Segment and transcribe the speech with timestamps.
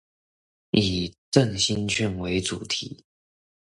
[0.71, 3.05] 以振興券為主題